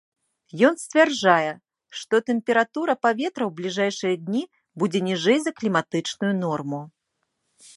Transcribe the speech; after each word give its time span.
Ён 0.67 0.77
сцвярджае, 0.83 1.51
што 1.99 2.21
тэмпература 2.29 2.95
паветра 3.07 3.43
ў 3.49 3.59
бліжэйшыя 3.59 4.15
дні 4.25 4.41
будзе 4.85 4.99
ніжэй 5.09 5.39
за 5.45 5.51
кліматычную 5.61 6.33
норму. 6.43 6.81